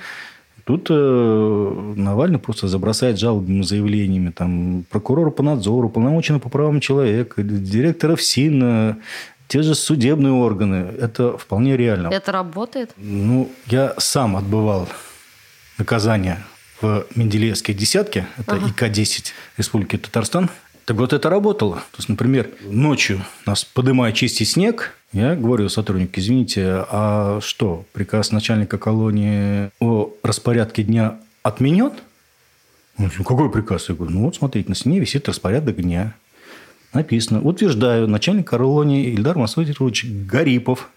Тут 0.65 0.87
э, 0.89 1.93
Навальный 1.95 2.39
просто 2.39 2.67
забросает 2.67 3.17
жалобными 3.17 3.61
заявлениями 3.61 4.31
там, 4.31 4.83
прокурора 4.89 5.29
по 5.31 5.41
надзору, 5.41 5.89
полномоченного 5.89 6.41
по 6.41 6.49
правам 6.49 6.81
человека, 6.81 7.41
директора 7.41 8.17
ФСИН, 8.17 8.97
те 9.47 9.61
же 9.61 9.73
судебные 9.75 10.33
органы. 10.33 10.91
Это 10.99 11.37
вполне 11.37 11.77
реально. 11.77 12.09
Это 12.09 12.33
работает? 12.33 12.91
Ну, 12.97 13.49
я 13.67 13.93
сам 13.97 14.35
отбывал 14.35 14.89
наказание 15.77 16.43
в 16.81 17.05
Менделеевской 17.15 17.73
десятке, 17.73 18.27
это 18.37 18.55
ага. 18.55 18.67
ИК-10 18.69 19.31
Республики 19.57 19.97
Татарстан, 19.97 20.49
так 20.85 20.95
вот 20.97 21.11
это 21.11 21.29
работало. 21.29 21.75
То 21.75 21.97
есть, 21.97 22.07
например, 22.07 22.49
ночью 22.63 23.21
нас 23.45 23.65
подымая 23.65 24.13
чистить 24.13 24.49
снег, 24.49 24.93
я 25.11 25.35
говорю 25.35 25.67
сотруднику, 25.69 26.13
извините, 26.19 26.85
а 26.89 27.39
что, 27.41 27.85
приказ 27.93 28.31
начальника 28.31 28.77
колонии 28.77 29.69
о 29.79 30.13
распорядке 30.23 30.83
дня 30.83 31.17
отменен? 31.43 31.91
Он 32.97 33.05
говорит, 33.05 33.17
какой 33.17 33.51
приказ? 33.51 33.89
Я 33.89 33.95
говорю, 33.95 34.13
ну 34.13 34.21
вот 34.21 34.35
смотрите, 34.35 34.69
на 34.69 34.75
стене 34.75 34.99
висит 34.99 35.27
распорядок 35.27 35.75
дня. 35.75 36.13
Написано, 36.93 37.41
утверждаю, 37.41 38.07
начальник 38.07 38.47
колонии 38.47 39.13
Ильдар 39.13 39.37
Масудирович 39.37 40.05
Гарипов 40.05 40.89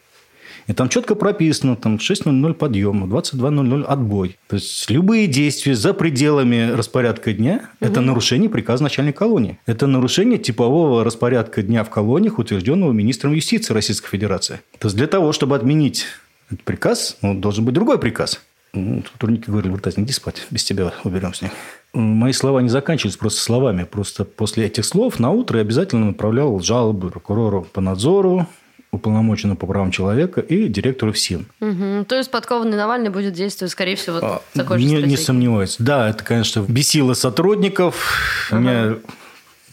и 0.71 0.73
там 0.73 0.89
четко 0.89 1.17
прописано, 1.17 1.75
там 1.75 1.97
6.00 1.97 2.55
подъем, 2.55 3.13
22.00 3.13 3.83
отбой. 3.83 4.39
То 4.47 4.55
есть 4.55 4.89
любые 4.89 5.27
действия 5.27 5.75
за 5.75 5.93
пределами 5.93 6.71
распорядка 6.71 7.33
дня 7.33 7.57
угу.– 7.57 7.65
это 7.91 8.01
нарушение 8.01 8.49
приказа 8.49 8.85
начальника 8.85 9.19
колонии. 9.19 9.59
Это 9.67 9.89
нарушение 9.89 10.39
типового 10.39 11.03
распорядка 11.03 11.65
дня 11.65 11.83
в 11.83 11.91
колониях, 11.91 12.39
утвержденного 12.39 12.93
министром 12.93 13.33
юстиции 13.33 13.75
Российской 13.75 14.11
Федерации. 14.11 14.61
То 14.79 14.87
есть 14.87 14.97
для 14.97 15.09
того, 15.09 15.33
чтобы 15.33 15.57
отменить 15.57 16.05
этот 16.49 16.63
приказ, 16.63 17.17
ну, 17.21 17.35
должен 17.35 17.65
быть 17.65 17.75
другой 17.75 17.99
приказ. 17.99 18.41
Ну, 18.73 19.03
сотрудники 19.11 19.51
говорили, 19.51 19.73
Вертась, 19.73 19.95
иди 19.97 20.13
спать, 20.13 20.47
без 20.53 20.63
тебя 20.63 20.93
уберем 21.03 21.35
с 21.35 21.43
ним. 21.43 21.51
Мои 21.93 22.33
слова 22.33 22.61
не 22.61 22.69
заканчивались 22.69 23.17
просто 23.17 23.41
словами. 23.41 23.83
Просто 23.83 24.25
после 24.25 24.67
этих 24.67 24.85
слов 24.85 25.19
на 25.19 25.33
утро 25.33 25.59
я 25.59 25.63
обязательно 25.63 26.07
направлял 26.07 26.61
жалобы 26.61 27.11
прокурору 27.11 27.67
по 27.73 27.81
надзору, 27.81 28.47
уполномоченного 28.93 29.57
по 29.57 29.67
правам 29.67 29.91
человека 29.91 30.41
и 30.41 30.69
директору 30.69 31.13
ФСИН. 31.13 31.47
Угу. 31.61 32.05
То 32.09 32.17
есть 32.17 32.31
подкованный 32.31 32.77
Навальный 32.77 33.11
будет 33.11 33.35
действовать, 33.35 33.73
скорее 33.73 33.97
всего, 33.97 34.19
а, 34.21 34.43
такой 34.55 34.83
не, 34.83 34.97
же 34.97 35.07
Не 35.07 35.17
сомневаюсь. 35.17 35.77
Да, 35.79 36.09
это, 36.09 36.25
конечно, 36.25 36.65
бесило 36.67 37.15
сотрудников. 37.15 38.49
Ага. 38.51 38.61
Меня 38.61 38.97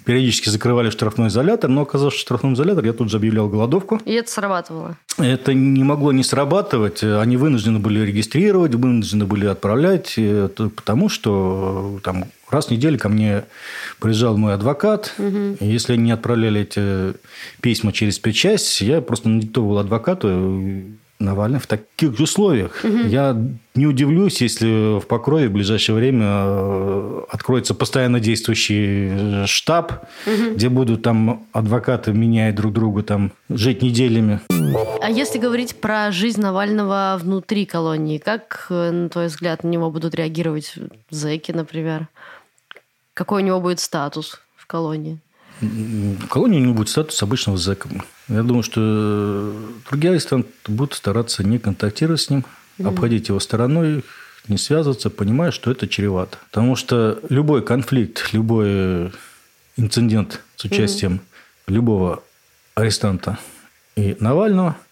периодически 0.05 0.47
закрывали 0.47 0.89
штрафной 0.89 1.27
изолятор, 1.27 1.69
но 1.69 1.81
оказалось, 1.81 2.13
что 2.13 2.21
штрафной 2.21 2.53
изолятор, 2.53 2.85
я 2.85 2.93
тут 2.93 3.09
же 3.11 3.17
объявлял 3.17 3.49
голодовку. 3.49 3.99
И 4.05 4.13
это 4.13 4.31
срабатывало? 4.31 4.95
Это 5.17 5.53
не 5.53 5.83
могло 5.83 6.13
не 6.13 6.23
срабатывать. 6.23 7.03
Они 7.03 7.35
вынуждены 7.35 7.79
были 7.79 7.99
регистрировать, 8.05 8.73
вынуждены 8.73 9.25
были 9.25 9.47
отправлять, 9.47 10.17
потому 10.55 11.09
что 11.09 11.99
там 12.03 12.25
раз 12.49 12.67
в 12.67 12.71
неделю 12.71 12.97
ко 12.97 13.09
мне 13.09 13.43
приезжал 13.99 14.37
мой 14.37 14.53
адвокат. 14.53 15.13
Угу. 15.17 15.57
Если 15.59 15.93
они 15.93 16.03
не 16.03 16.11
отправляли 16.11 16.61
эти 16.61 17.17
письма 17.61 17.91
через 17.93 18.19
печать, 18.19 18.81
я 18.81 19.01
просто 19.01 19.29
надиктовывал 19.29 19.79
адвокату 19.79 20.83
Навальный 21.19 21.59
в 21.59 21.65
таких 21.65 22.15
же 22.15 22.23
условиях. 22.23 22.79
Угу. 22.83 23.07
Я 23.07 23.35
не 23.73 23.87
удивлюсь, 23.87 24.39
если 24.39 24.99
в 24.99 25.07
Покрове 25.07 25.47
в 25.47 25.51
ближайшее 25.51 25.95
время 25.95 26.25
э, 26.27 27.21
откроется 27.29 27.73
постоянно 27.73 28.19
действующий 28.19 29.09
э, 29.09 29.45
штаб, 29.47 30.05
угу. 30.27 30.53
где 30.53 30.69
будут 30.69 31.01
там 31.01 31.47
адвокаты 31.53 32.13
меняя 32.13 32.53
друг 32.53 32.71
друга 32.71 33.01
там 33.01 33.31
жить 33.49 33.81
неделями. 33.81 34.41
А 35.01 35.09
если 35.09 35.39
говорить 35.39 35.81
про 35.81 36.11
жизнь 36.11 36.39
Навального 36.39 37.17
внутри 37.19 37.65
колонии, 37.65 38.19
как, 38.19 38.67
э, 38.69 38.91
на 38.91 39.09
твой 39.09 39.25
взгляд, 39.25 39.63
на 39.63 39.69
него 39.69 39.89
будут 39.89 40.13
реагировать 40.13 40.75
зэки, 41.09 41.51
например? 41.51 42.09
Какой 43.17 43.41
у 43.41 43.45
него 43.45 43.59
будет 43.59 43.79
статус 43.79 44.39
в 44.55 44.67
колонии? 44.67 45.17
В 45.59 46.27
колонии 46.27 46.59
у 46.59 46.65
него 46.65 46.73
будет 46.75 46.89
статус 46.89 47.23
обычного 47.23 47.57
зэка. 47.57 47.89
Я 48.27 48.43
думаю, 48.43 48.61
что 48.61 49.55
другие 49.89 50.11
арестанты 50.11 50.51
будут 50.67 50.93
стараться 50.93 51.43
не 51.43 51.57
контактировать 51.57 52.21
с 52.21 52.29
ним, 52.29 52.45
mm-hmm. 52.77 52.87
обходить 52.87 53.29
его 53.29 53.39
стороной, 53.39 54.03
не 54.47 54.59
связываться, 54.59 55.09
понимая, 55.09 55.49
что 55.49 55.71
это 55.71 55.87
чревато. 55.87 56.37
Потому 56.51 56.75
что 56.75 57.19
любой 57.29 57.63
конфликт, 57.63 58.33
любой 58.33 59.11
инцидент 59.77 60.43
с 60.55 60.65
участием 60.65 61.13
mm-hmm. 61.13 61.73
любого 61.73 62.23
арестанта 62.75 63.39
и 63.95 64.15
Навального– 64.19 64.77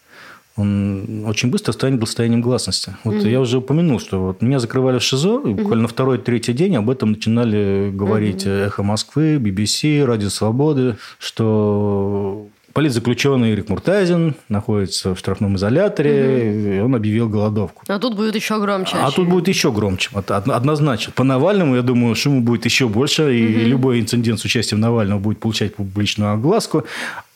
он 0.57 1.25
очень 1.25 1.49
быстро 1.49 1.73
станет 1.73 1.99
достоянием 1.99 2.41
гласности. 2.41 2.95
Вот 3.03 3.15
mm-hmm. 3.15 3.29
я 3.29 3.41
уже 3.41 3.57
упомянул, 3.57 3.99
что 3.99 4.21
вот 4.21 4.41
меня 4.41 4.59
закрывали 4.59 4.99
в 4.99 5.03
ШИЗО, 5.03 5.41
и 5.45 5.53
буквально 5.53 5.85
mm-hmm. 5.85 5.89
второй-третий 5.89 6.53
день 6.53 6.77
об 6.77 6.89
этом 6.89 7.11
начинали 7.11 7.91
говорить 7.93 8.45
mm-hmm. 8.45 8.67
«Эхо 8.67 8.83
Москвы», 8.83 9.35
BBC, 9.35 10.05
«Радио 10.05 10.29
Свободы», 10.29 10.95
что 11.19 12.47
Политзаключенный 12.75 13.53
Ирик 13.53 13.69
Муртазин 13.69 14.35
находится 14.49 15.15
в 15.15 15.19
штрафном 15.19 15.55
изоляторе, 15.55 16.11
угу. 16.11 16.69
и 16.73 16.79
он 16.79 16.93
объявил 16.93 17.29
голодовку. 17.29 17.83
А 17.87 17.99
тут 17.99 18.17
будет 18.17 18.35
еще 18.35 18.59
громче. 18.59 18.97
А 18.97 19.11
тут 19.11 19.29
будет 19.29 19.47
еще 19.47 19.71
громче, 19.71 20.09
однозначно. 20.13 21.13
По 21.15 21.23
Навальному, 21.23 21.77
я 21.77 21.83
думаю, 21.83 22.15
шуму 22.15 22.41
будет 22.41 22.65
еще 22.65 22.89
больше, 22.89 23.33
и 23.33 23.45
угу. 23.45 23.65
любой 23.69 24.01
инцидент 24.01 24.41
с 24.41 24.43
участием 24.43 24.81
Навального 24.81 25.19
будет 25.19 25.39
получать 25.39 25.73
публичную 25.75 26.33
огласку. 26.33 26.83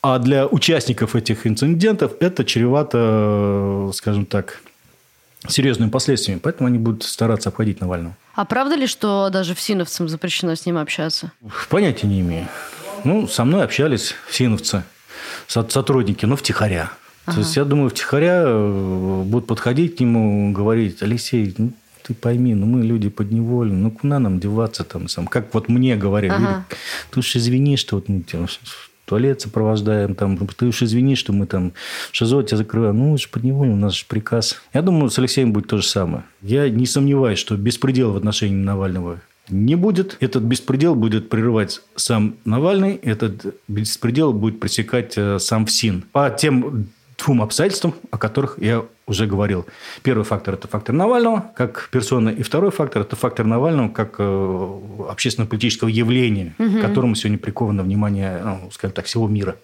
А 0.02 0.20
для 0.20 0.48
участников 0.48 1.16
этих 1.16 1.46
инцидентов 1.46 2.14
это 2.20 2.46
чревато, 2.46 3.92
скажем 3.94 4.26
так, 4.26 4.62
серьезными 5.48 5.90
последствиями. 5.90 6.40
Поэтому 6.40 6.68
они 6.68 6.78
будут 6.78 7.04
стараться 7.04 7.50
обходить 7.50 7.82
Навального. 7.82 8.16
А 8.36 8.46
правда 8.46 8.76
ли, 8.76 8.88
что 8.88 9.30
даже 9.30 9.56
всиновцам 9.56 10.08
запрещено 10.08 10.56
с 10.56 10.66
ним 10.66 10.78
общаться? 10.78 11.32
Понятия 11.70 12.08
не 12.08 12.22
имею. 12.22 12.48
Ну, 13.04 13.28
со 13.28 13.44
мной 13.44 13.64
общались 13.64 14.16
всиновцы 14.28 14.84
сотрудники, 15.48 16.26
но 16.26 16.36
втихаря. 16.36 16.92
Ага. 17.26 17.36
То 17.36 17.40
есть, 17.42 17.56
я 17.58 17.66
думаю, 17.66 17.90
втихаря 17.90 18.44
э, 18.46 19.24
будут 19.26 19.48
подходить 19.48 19.98
к 19.98 20.00
нему, 20.00 20.52
говорить, 20.54 21.02
Алексей, 21.02 21.54
ну, 21.58 21.72
ты 22.04 22.14
пойми, 22.14 22.56
ну 22.56 22.66
мы 22.66 22.84
люди 22.84 23.10
подневольны, 23.10 23.76
ну 23.76 23.92
куда 23.92 24.20
нам 24.20 24.40
деваться 24.40 24.84
там, 24.84 25.08
сам, 25.08 25.28
как 25.28 25.54
вот 25.54 25.70
мне 25.70 25.96
говорят, 25.96 26.38
ага. 26.38 26.66
ты 27.12 27.20
уж 27.20 27.36
извини, 27.36 27.78
что 27.78 27.98
вот 27.98 28.10
туалет 29.10 29.42
сопровождаем, 29.42 30.14
там, 30.14 30.38
ты 30.38 30.68
уж 30.68 30.84
извини, 30.84 31.16
что 31.16 31.34
мы 31.34 31.48
там 31.48 31.74
ШИЗО 32.12 32.44
тебя 32.44 32.58
закрываем. 32.58 32.98
Ну, 33.00 33.18
же 33.18 33.28
подневольно, 33.28 33.74
у 33.74 33.78
нас 33.78 33.96
же 33.96 34.06
приказ. 34.08 34.62
Я 34.72 34.84
думаю, 34.84 35.10
с 35.10 35.18
Алексеем 35.18 35.52
будет 35.52 35.68
то 35.68 35.78
же 35.78 35.84
самое. 35.84 36.24
Я 36.42 36.70
не 36.70 36.86
сомневаюсь, 36.86 37.40
что 37.40 37.58
беспредел 37.58 38.12
в 38.12 38.18
отношении 38.18 38.56
Навального 38.56 39.20
не 39.50 39.74
будет. 39.74 40.16
Этот 40.20 40.44
беспредел 40.44 40.94
будет 40.94 41.28
прерывать 41.30 41.82
сам 41.96 42.36
Навальный, 42.46 42.96
этот 42.98 43.56
беспредел 43.68 44.32
будет 44.32 44.60
пресекать 44.60 45.18
э, 45.18 45.40
сам 45.40 45.66
ФСИН. 45.66 46.04
По 46.12 46.30
тем 46.30 46.90
двум 47.18 47.42
обстоятельствам, 47.42 47.96
о 48.12 48.20
которых 48.20 48.60
я 48.60 48.86
уже 49.10 49.26
говорил. 49.26 49.66
Первый 50.04 50.24
фактор– 50.24 50.54
это 50.56 50.68
фактор 50.68 50.96
Навального 50.96 51.52
как 51.56 51.90
персона, 51.92 52.30
и 52.30 52.44
второй 52.44 52.72
фактор– 52.72 53.02
это 53.04 53.16
фактор 53.16 53.46
Навального 53.46 53.90
как 53.90 54.16
э, 54.20 54.80
общественно-политического 55.10 55.90
явления, 55.90 56.54
угу. 56.60 56.80
которому 56.80 57.16
сегодня 57.16 57.40
приковано 57.40 57.84
внимание, 57.84 58.42
ну, 58.44 58.70
скажем 58.72 58.94
так, 58.94 59.06
всего 59.06 59.28
мира. 59.28 59.56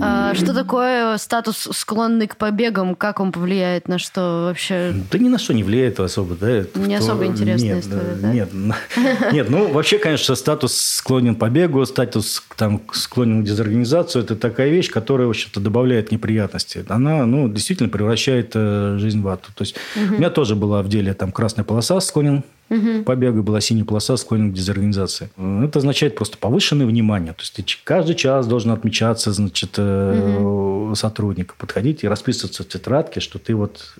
А 0.00 0.34
что 0.34 0.54
такое 0.54 1.16
статус 1.18 1.68
склонный 1.72 2.26
к 2.26 2.36
побегам? 2.36 2.94
Как 2.94 3.20
он 3.20 3.30
повлияет 3.32 3.86
на 3.88 3.98
что 3.98 4.46
вообще? 4.48 4.94
Да 5.10 5.18
ни 5.18 5.28
на 5.28 5.38
что 5.38 5.54
не 5.54 5.62
влияет 5.62 6.00
особо, 6.00 6.34
да. 6.34 6.64
Не 6.74 6.96
кто... 6.96 7.04
особо 7.04 7.26
интересная 7.26 7.74
нет, 7.74 7.84
история, 7.84 8.16
да? 8.20 8.32
Нет, 8.32 8.50
нет, 9.32 9.50
ну 9.50 9.72
вообще, 9.72 9.98
конечно, 9.98 10.34
статус 10.34 10.74
склонен 10.76 11.34
к 11.34 11.38
побегу, 11.38 11.84
статус 11.84 12.42
там 12.56 12.80
склонен 12.92 13.42
к 13.42 13.46
дезорганизации– 13.46 14.20
это 14.22 14.36
такая 14.36 14.70
вещь, 14.70 14.90
которая, 14.90 15.26
в 15.26 15.30
общем-то, 15.30 15.60
добавляет 15.60 16.10
неприятности. 16.10 16.84
Она, 16.88 17.26
ну, 17.26 17.48
действительно 17.48 17.88
превращает 17.88 18.52
э, 18.62 18.98
жизнь 18.98 19.20
в 19.20 19.28
ад. 19.28 19.42
То 19.42 19.62
есть 19.62 19.76
угу. 19.96 20.14
у 20.14 20.18
меня 20.18 20.30
тоже 20.30 20.56
была 20.56 20.82
в 20.82 20.88
деле 20.88 21.14
там 21.14 21.32
красная 21.32 21.64
полоса 21.64 22.00
склонен 22.00 22.44
угу. 22.72 23.02
побега 23.04 23.42
была 23.42 23.60
синяя 23.60 23.84
полоса 23.84 24.16
склонен 24.16 24.50
к 24.50 24.54
дезорганизации. 24.54 25.30
Это 25.36 25.78
означает 25.78 26.16
просто 26.16 26.38
повышенное 26.38 26.86
внимание. 26.86 27.32
То 27.32 27.40
есть 27.40 27.54
ты 27.54 27.64
каждый 27.84 28.14
час 28.14 28.46
должен 28.46 28.70
отмечаться, 28.70 29.32
значит, 29.32 29.78
угу. 29.78 30.94
сотрудник, 30.94 31.54
подходить 31.54 32.04
и 32.04 32.08
расписываться 32.08 32.62
в 32.62 32.68
тетрадке, 32.68 33.20
что 33.20 33.38
ты 33.38 33.54
вот 33.54 33.94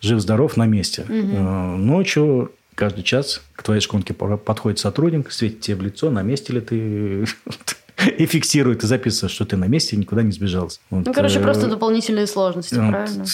жив-здоров 0.00 0.56
на 0.56 0.66
месте. 0.66 1.04
Угу. 1.08 1.36
Ночью 1.78 2.52
каждый 2.74 3.04
час 3.04 3.42
к 3.54 3.62
твоей 3.62 3.80
шконке 3.80 4.14
подходит 4.14 4.78
сотрудник, 4.78 5.30
светит 5.30 5.60
тебе 5.60 5.76
в 5.76 5.82
лицо, 5.82 6.10
на 6.10 6.22
месте 6.22 6.52
ли 6.52 6.60
ты 6.60 7.26
и 8.18 8.26
фиксирует, 8.26 8.84
и 8.84 8.86
записывает, 8.86 9.32
что 9.32 9.44
ты 9.44 9.56
на 9.56 9.66
месте, 9.66 9.96
никуда 9.96 10.22
не 10.22 10.32
сбежал. 10.32 10.70
Вот, 10.90 11.06
ну, 11.06 11.12
короче, 11.12 11.40
просто 11.40 11.66
дополнительные 11.66 12.26
сложности, 12.26 12.74
вот, 12.74 12.90
правильно? 12.90 13.24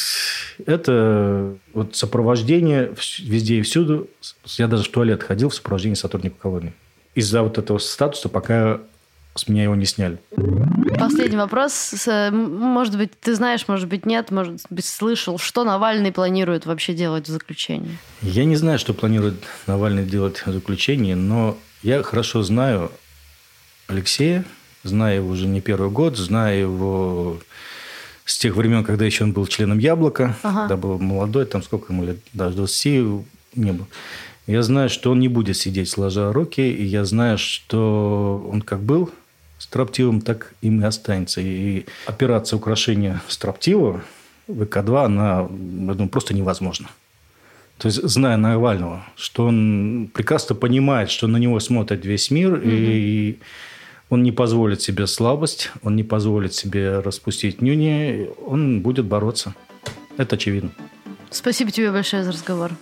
Это 0.66 1.56
вот 1.72 1.96
сопровождение 1.96 2.92
везде 3.20 3.58
и 3.58 3.62
всюду. 3.62 4.08
Я 4.56 4.68
даже 4.68 4.84
в 4.84 4.88
туалет 4.88 5.22
ходил 5.22 5.48
в 5.48 5.54
сопровождении 5.54 5.94
сотрудника 5.94 6.36
колонии. 6.40 6.74
Из-за 7.14 7.42
вот 7.42 7.58
этого 7.58 7.78
статуса 7.78 8.28
пока 8.28 8.80
с 9.34 9.48
меня 9.48 9.64
его 9.64 9.74
не 9.74 9.86
сняли. 9.86 10.18
Последний 10.98 11.36
вопрос. 11.36 11.92
Может 12.32 12.96
быть, 12.96 13.12
ты 13.20 13.34
знаешь, 13.34 13.68
может 13.68 13.88
быть, 13.88 14.04
нет, 14.04 14.30
может 14.30 14.60
быть, 14.68 14.84
слышал, 14.84 15.38
что 15.38 15.64
Навальный 15.64 16.12
планирует 16.12 16.66
вообще 16.66 16.92
делать 16.92 17.28
в 17.28 17.30
заключении? 17.30 17.98
Я 18.20 18.44
не 18.44 18.56
знаю, 18.56 18.78
что 18.78 18.94
планирует 18.94 19.36
Навальный 19.66 20.04
делать 20.04 20.44
в 20.44 20.52
заключении, 20.52 21.14
но 21.14 21.56
я 21.82 22.02
хорошо 22.02 22.42
знаю 22.42 22.90
Алексея, 23.86 24.44
знаю 24.84 25.16
его 25.16 25.30
уже 25.30 25.46
не 25.46 25.60
первый 25.60 25.90
год, 25.90 26.16
знаю 26.16 26.60
его 26.60 27.38
с 28.24 28.38
тех 28.38 28.56
времен, 28.56 28.84
когда 28.84 29.04
еще 29.04 29.24
он 29.24 29.32
был 29.32 29.46
членом 29.46 29.78
«Яблока», 29.78 30.36
ага. 30.42 30.60
когда 30.60 30.76
был 30.76 30.98
молодой, 30.98 31.46
там 31.46 31.62
сколько 31.62 31.92
ему 31.92 32.04
лет, 32.04 32.18
даже 32.32 32.56
20 32.56 32.84
не 33.54 33.72
было. 33.72 33.86
Я 34.46 34.62
знаю, 34.62 34.88
что 34.88 35.10
он 35.10 35.20
не 35.20 35.28
будет 35.28 35.56
сидеть 35.56 35.88
сложа 35.88 36.32
руки, 36.32 36.60
и 36.60 36.84
я 36.84 37.04
знаю, 37.04 37.38
что 37.38 38.46
он 38.50 38.62
как 38.62 38.80
был 38.80 39.10
строптивым, 39.58 40.20
так 40.20 40.54
им 40.62 40.80
и 40.80 40.84
останется. 40.84 41.40
И 41.40 41.84
операция 42.06 42.56
украшения 42.56 43.20
строптивого 43.28 44.02
ВК-2, 44.48 45.04
она, 45.04 45.40
я 45.40 45.94
думаю, 45.94 46.08
просто 46.08 46.34
невозможна. 46.34 46.88
То 47.76 47.86
есть, 47.86 48.02
зная 48.02 48.36
Навального, 48.36 49.04
что 49.16 49.46
он 49.46 50.10
прекрасно 50.12 50.54
понимает, 50.54 51.10
что 51.10 51.26
на 51.26 51.36
него 51.36 51.60
смотрит 51.60 52.04
весь 52.04 52.30
мир, 52.30 52.54
mm-hmm. 52.54 52.70
и 52.72 53.38
он 54.10 54.22
не 54.22 54.32
позволит 54.32 54.80
себе 54.82 55.06
слабость, 55.06 55.70
он 55.82 55.96
не 55.96 56.04
позволит 56.04 56.54
себе 56.54 57.00
распустить 57.00 57.60
нюни, 57.62 58.28
он 58.46 58.80
будет 58.80 59.04
бороться. 59.04 59.54
Это 60.16 60.36
очевидно. 60.36 60.70
Спасибо 61.30 61.70
тебе 61.70 61.92
большое 61.92 62.24
за 62.24 62.32
разговор. 62.32 62.72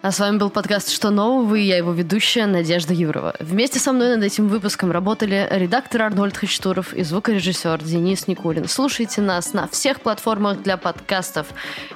А 0.00 0.12
с 0.12 0.20
вами 0.20 0.38
был 0.38 0.48
подкаст 0.48 0.90
«Что 0.90 1.10
нового?» 1.10 1.56
и 1.56 1.62
я 1.62 1.76
его 1.76 1.92
ведущая 1.92 2.46
Надежда 2.46 2.94
Юрова. 2.94 3.34
Вместе 3.40 3.80
со 3.80 3.92
мной 3.92 4.14
над 4.14 4.24
этим 4.24 4.46
выпуском 4.46 4.92
работали 4.92 5.48
редактор 5.50 6.02
Арнольд 6.02 6.36
Хачтуров 6.36 6.94
и 6.94 7.02
звукорежиссер 7.02 7.82
Денис 7.82 8.28
Никулин. 8.28 8.68
Слушайте 8.68 9.20
нас 9.20 9.52
на 9.54 9.66
всех 9.66 10.00
платформах 10.00 10.62
для 10.62 10.76
подкастов. 10.76 11.48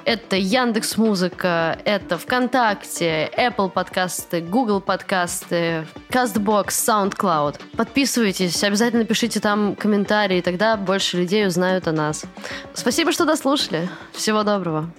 Это 0.03 0.35
Яндекс 0.35 0.97
Музыка, 0.97 1.79
это 1.85 2.17
ВКонтакте, 2.17 3.31
Apple 3.37 3.69
подкасты, 3.69 4.41
Google 4.41 4.81
подкасты, 4.81 5.87
CastBox, 6.09 6.67
SoundCloud. 6.67 7.61
Подписывайтесь, 7.77 8.61
обязательно 8.65 9.05
пишите 9.05 9.39
там 9.39 9.75
комментарии, 9.75 10.41
тогда 10.41 10.75
больше 10.75 11.17
людей 11.17 11.47
узнают 11.47 11.87
о 11.87 11.93
нас. 11.93 12.25
Спасибо, 12.73 13.13
что 13.13 13.23
дослушали. 13.23 13.89
Всего 14.11 14.43
доброго. 14.43 14.91